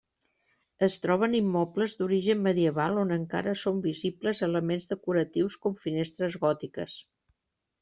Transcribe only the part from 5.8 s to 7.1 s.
finestres gòtiques.